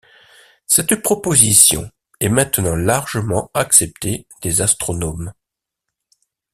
[0.65, 5.31] Cette proposition est maintenant largement acceptée des astronomes.